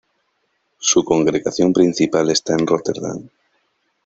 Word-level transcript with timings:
Su 0.79 1.03
congregación 1.03 1.71
principal 1.73 2.31
está 2.31 2.53
en 2.53 2.65
Rotterdam. 2.65 3.29